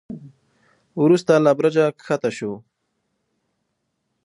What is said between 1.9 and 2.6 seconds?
کښته شو.